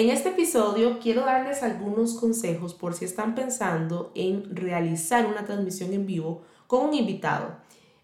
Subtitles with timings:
[0.00, 5.92] En este episodio quiero darles algunos consejos por si están pensando en realizar una transmisión
[5.92, 7.58] en vivo con un invitado.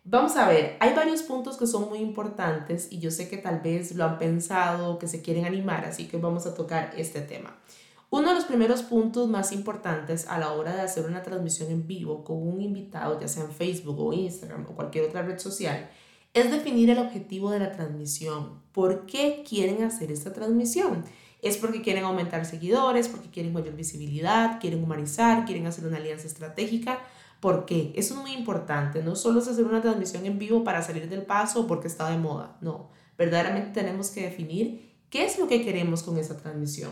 [0.04, 3.60] Vamos a ver, hay varios puntos que son muy importantes y yo sé que tal
[3.60, 7.56] vez lo han pensado, que se quieren animar, así que vamos a tocar este tema.
[8.10, 11.86] Uno de los primeros puntos más importantes a la hora de hacer una transmisión en
[11.86, 15.88] vivo con un invitado, ya sea en Facebook o Instagram o cualquier otra red social,
[16.34, 18.60] es definir el objetivo de la transmisión.
[18.72, 21.02] ¿Por qué quieren hacer esta transmisión?
[21.46, 26.26] Es porque quieren aumentar seguidores, porque quieren mayor visibilidad, quieren humanizar, quieren hacer una alianza
[26.26, 26.98] estratégica.
[27.40, 27.92] ¿Por qué?
[27.94, 29.02] Eso es muy importante.
[29.02, 32.18] No solo es hacer una transmisión en vivo para salir del paso porque está de
[32.18, 32.56] moda.
[32.60, 36.90] No, verdaderamente tenemos que definir qué es lo que queremos con esa transmisión.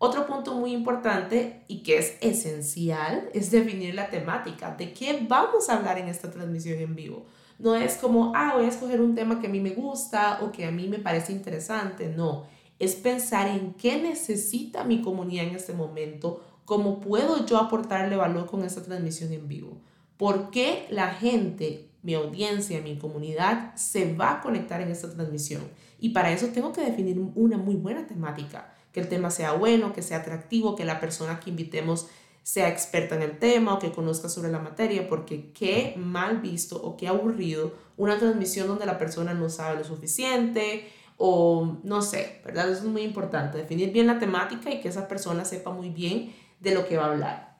[0.00, 4.76] Otro punto muy importante y que es esencial es definir la temática.
[4.76, 7.26] ¿De qué vamos a hablar en esta transmisión en vivo?
[7.58, 10.52] No es como, ah, voy a escoger un tema que a mí me gusta o
[10.52, 12.08] que a mí me parece interesante.
[12.08, 12.46] No,
[12.78, 18.46] es pensar en qué necesita mi comunidad en este momento, cómo puedo yo aportarle valor
[18.46, 19.78] con esta transmisión en vivo.
[20.16, 25.62] ¿Por qué la gente, mi audiencia, mi comunidad se va a conectar en esta transmisión?
[25.98, 29.92] Y para eso tengo que definir una muy buena temática, que el tema sea bueno,
[29.92, 32.08] que sea atractivo, que la persona que invitemos
[32.42, 36.80] sea experta en el tema o que conozca sobre la materia, porque qué mal visto
[36.82, 42.40] o qué aburrido una transmisión donde la persona no sabe lo suficiente o no sé,
[42.44, 42.70] ¿verdad?
[42.70, 46.32] Eso es muy importante, definir bien la temática y que esa persona sepa muy bien
[46.60, 47.58] de lo que va a hablar.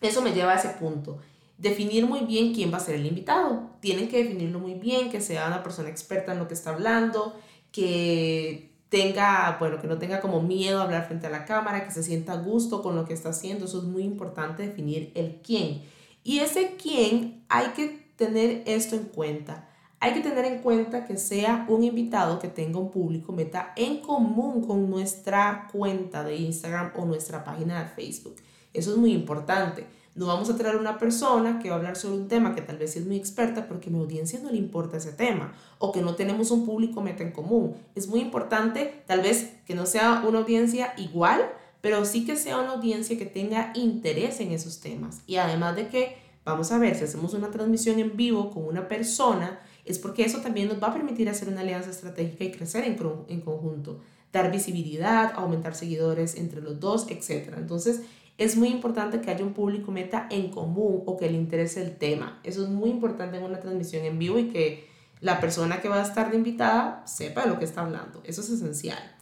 [0.00, 1.18] Eso me lleva a ese punto.
[1.58, 3.70] Definir muy bien quién va a ser el invitado.
[3.80, 7.38] Tienen que definirlo muy bien, que sea una persona experta en lo que está hablando,
[7.70, 11.90] que tenga, bueno, que no tenga como miedo a hablar frente a la cámara, que
[11.90, 13.66] se sienta a gusto con lo que está haciendo.
[13.66, 15.82] Eso es muy importante definir el quién.
[16.24, 19.68] Y ese quién hay que tener esto en cuenta.
[19.98, 24.00] Hay que tener en cuenta que sea un invitado que tenga un público meta en
[24.00, 28.36] común con nuestra cuenta de Instagram o nuestra página de Facebook.
[28.74, 29.86] Eso es muy importante.
[30.14, 32.78] No vamos a traer una persona que va a hablar sobre un tema que tal
[32.78, 36.00] vez es muy experta porque a mi audiencia no le importa ese tema o que
[36.00, 37.74] no tenemos un público meta en común.
[37.94, 41.42] Es muy importante tal vez que no sea una audiencia igual,
[41.82, 45.20] pero sí que sea una audiencia que tenga interés en esos temas.
[45.26, 48.88] Y además de que, vamos a ver, si hacemos una transmisión en vivo con una
[48.88, 52.84] persona, es porque eso también nos va a permitir hacer una alianza estratégica y crecer
[52.84, 52.96] en,
[53.28, 54.00] en conjunto,
[54.32, 57.52] dar visibilidad, aumentar seguidores entre los dos, etc.
[57.56, 58.02] Entonces,
[58.38, 61.96] es muy importante que haya un público meta en común o que le interese el
[61.96, 62.40] tema.
[62.44, 64.88] Eso es muy importante en una transmisión en vivo y que
[65.20, 68.22] la persona que va a estar de invitada sepa de lo que está hablando.
[68.24, 69.15] Eso es esencial.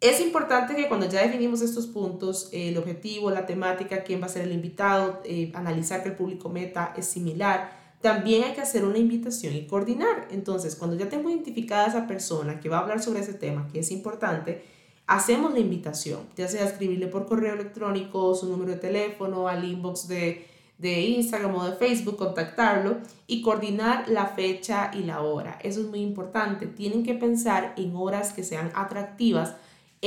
[0.00, 4.28] Es importante que cuando ya definimos estos puntos, el objetivo, la temática, quién va a
[4.28, 8.84] ser el invitado, eh, analizar que el público meta es similar, también hay que hacer
[8.84, 10.28] una invitación y coordinar.
[10.30, 13.68] Entonces, cuando ya tengo identificada a esa persona que va a hablar sobre ese tema,
[13.72, 14.62] que es importante,
[15.06, 20.08] hacemos la invitación, ya sea escribirle por correo electrónico, su número de teléfono, al inbox
[20.08, 20.46] de,
[20.76, 25.58] de Instagram o de Facebook, contactarlo y coordinar la fecha y la hora.
[25.62, 26.66] Eso es muy importante.
[26.66, 29.54] Tienen que pensar en horas que sean atractivas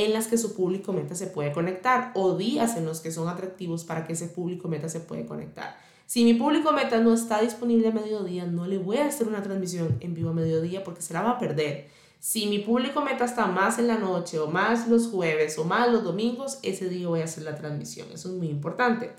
[0.06, 3.28] en las que su público meta se puede conectar o días en los que son
[3.28, 5.78] atractivos para que ese público meta se puede conectar.
[6.06, 9.44] Si mi público meta no está disponible a mediodía, no le voy a hacer una
[9.44, 11.88] transmisión en vivo a mediodía porque se la va a perder.
[12.20, 15.92] Si mi público meta está más en la noche o más los jueves o más
[15.92, 18.08] los domingos, ese día voy a hacer la transmisión.
[18.12, 19.12] Eso es muy importante.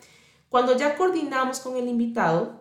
[0.48, 2.60] Cuando ya coordinamos con el invitado,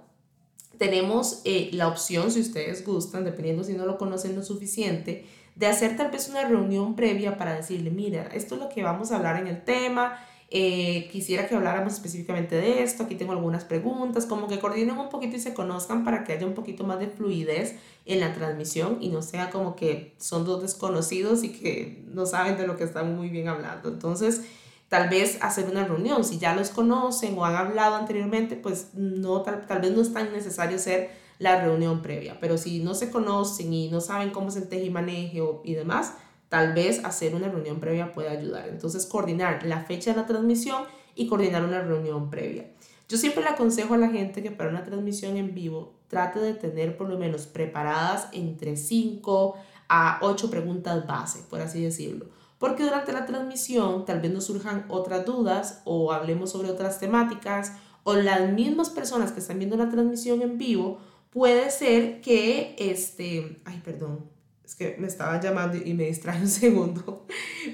[0.78, 5.25] tenemos eh, la opción, si ustedes gustan, dependiendo si no lo conocen lo suficiente,
[5.59, 9.12] de hacer tal vez una reunión previa para decirle, mira, esto es lo que vamos
[9.12, 10.18] a hablar en el tema,
[10.50, 15.09] eh, quisiera que habláramos específicamente de esto, aquí tengo algunas preguntas, como que coordinen un
[15.09, 17.75] poquito y se conozcan para que haya un poquito más de fluidez
[18.06, 22.56] en la transmisión y no sea como que son dos desconocidos y que no saben
[22.56, 23.90] de lo que están muy bien hablando.
[23.90, 24.44] Entonces,
[24.88, 29.41] tal vez hacer una reunión, si ya los conocen o han hablado anteriormente, pues no,
[29.41, 31.09] tal, tal vez no es tan necesario hacer
[31.40, 35.42] la reunión previa, pero si no se conocen y no saben cómo es el maneje
[35.64, 36.14] y demás,
[36.50, 38.68] Tal vez hacer una reunión previa puede ayudar.
[38.68, 40.84] Entonces, coordinar la fecha de la transmisión
[41.16, 42.72] y coordinar una reunión previa.
[43.08, 46.56] Yo siempre le aconsejo a la gente que para una transmisión en vivo trate de
[46.56, 49.56] tener por lo menos preparadas entre 5
[49.90, 52.26] a 8 preguntas base, por así decirlo.
[52.58, 57.74] Porque durante la transmisión tal vez nos surjan otras dudas o hablemos sobre otras temáticas
[58.03, 61.00] o las mismas personas que están viendo la transmisión en vivo
[61.31, 64.29] puede ser que este, ay, perdón,
[64.64, 67.26] es que me estaban llamando y me distrae un segundo.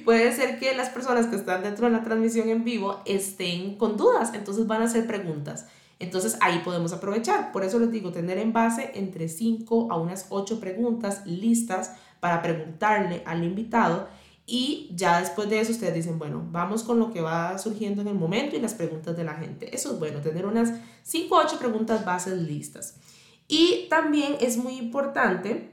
[0.03, 3.97] Puede ser que las personas que están dentro de la transmisión en vivo estén con
[3.97, 5.67] dudas, entonces van a hacer preguntas.
[5.99, 7.51] Entonces ahí podemos aprovechar.
[7.51, 12.41] Por eso les digo, tener en base entre 5 a unas 8 preguntas listas para
[12.41, 14.07] preguntarle al invitado
[14.47, 18.09] y ya después de eso ustedes dicen, bueno, vamos con lo que va surgiendo en
[18.09, 19.75] el momento y las preguntas de la gente.
[19.75, 20.71] Eso es bueno, tener unas
[21.03, 22.95] 5 o 8 preguntas bases listas.
[23.47, 25.71] Y también es muy importante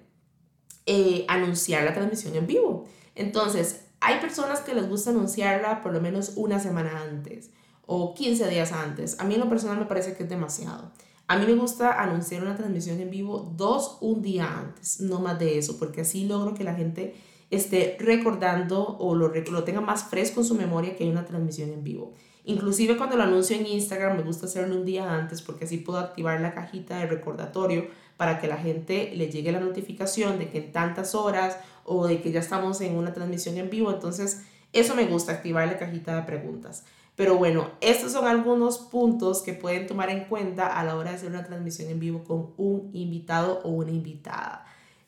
[0.87, 2.87] eh, anunciar la transmisión en vivo.
[3.15, 7.51] Entonces, hay personas que les gusta anunciarla por lo menos una semana antes
[7.87, 9.19] o 15 días antes.
[9.21, 10.91] A mí en lo personal me parece que es demasiado.
[11.29, 15.39] A mí me gusta anunciar una transmisión en vivo dos, un día antes, no más
[15.39, 17.15] de eso, porque así logro que la gente
[17.51, 21.71] esté recordando o lo, lo tenga más fresco en su memoria que hay una transmisión
[21.71, 22.15] en vivo.
[22.45, 25.99] Inclusive cuando lo anuncio en Instagram me gusta hacerlo un día antes porque así puedo
[25.99, 27.87] activar la cajita de recordatorio
[28.17, 32.21] para que la gente le llegue la notificación de que en tantas horas o de
[32.21, 33.93] que ya estamos en una transmisión en vivo.
[33.93, 36.85] Entonces, eso me gusta, activar la cajita de preguntas.
[37.15, 41.17] Pero bueno, estos son algunos puntos que pueden tomar en cuenta a la hora de
[41.17, 44.65] hacer una transmisión en vivo con un invitado o una invitada.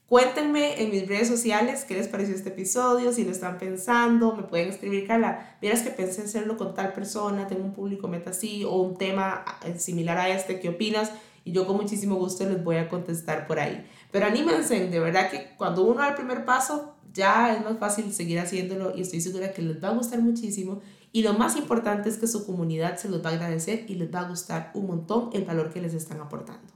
[0.09, 4.43] Cuéntenme en mis redes sociales qué les pareció este episodio, si lo están pensando, me
[4.43, 8.31] pueden escribir, Carla, miras que pensé en hacerlo con tal persona, tengo un público meta
[8.31, 11.11] así o un tema eh, similar a este, ¿qué opinas?
[11.43, 13.87] Y yo con muchísimo gusto les voy a contestar por ahí.
[14.11, 18.13] Pero anímense, de verdad que cuando uno da el primer paso, ya es más fácil
[18.13, 20.83] seguir haciéndolo y estoy segura que les va a gustar muchísimo.
[21.13, 24.15] Y lo más importante es que su comunidad se los va a agradecer y les
[24.15, 26.74] va a gustar un montón el valor que les están aportando.